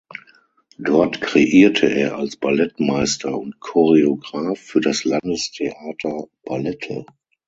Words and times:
Dort 0.79 1.21
kreierte 1.21 1.85
er 1.85 2.15
als 2.17 2.35
Ballettmeister 2.35 3.37
und 3.37 3.59
Choreograf 3.59 4.57
für 4.57 4.81
das 4.81 5.03
Landestheater 5.05 6.25
Ballette. 6.43 7.05